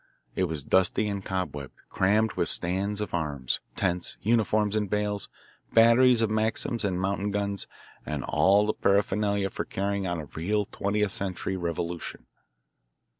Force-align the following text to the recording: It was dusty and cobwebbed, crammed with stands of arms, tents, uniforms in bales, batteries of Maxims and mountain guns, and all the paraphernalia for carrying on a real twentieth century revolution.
It 0.35 0.45
was 0.45 0.63
dusty 0.63 1.07
and 1.07 1.23
cobwebbed, 1.23 1.75
crammed 1.91 2.33
with 2.33 2.49
stands 2.49 3.01
of 3.01 3.13
arms, 3.13 3.59
tents, 3.75 4.17
uniforms 4.23 4.75
in 4.75 4.87
bales, 4.87 5.29
batteries 5.73 6.21
of 6.23 6.31
Maxims 6.31 6.83
and 6.83 6.99
mountain 6.99 7.29
guns, 7.29 7.67
and 8.03 8.23
all 8.23 8.65
the 8.65 8.73
paraphernalia 8.73 9.51
for 9.51 9.63
carrying 9.63 10.07
on 10.07 10.19
a 10.19 10.25
real 10.25 10.65
twentieth 10.65 11.11
century 11.11 11.55
revolution. 11.55 12.25